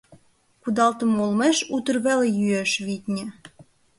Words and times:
Кудалтыме 0.61 1.17
олмеш 1.25 1.57
утыр 1.75 1.97
веле 2.05 2.27
йӱэш, 2.37 2.71
витне. 2.85 3.25